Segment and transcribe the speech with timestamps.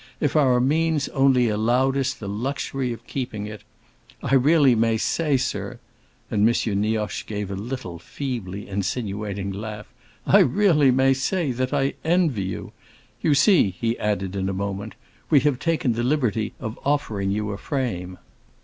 [0.19, 3.61] If our means only allowed us the luxury of keeping it!
[4.23, 5.79] I really may say, sir—"
[6.31, 6.55] and M.
[6.81, 12.71] Nioche gave a little feebly insinuating laugh—"I really may say that I envy you!
[13.21, 14.95] You see," he added in a moment,
[15.29, 18.17] "we have taken the liberty of offering you a frame.